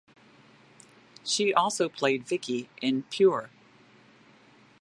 [1.23, 3.51] She also played Vicki in "Pure".